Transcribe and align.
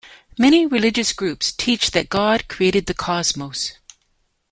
Many 0.35 0.65
religious 0.65 1.13
groups 1.13 1.51
teach 1.51 1.91
that 1.91 2.09
God 2.09 2.47
created 2.47 2.87
the 2.87 2.95
Cosmos. 2.95 3.73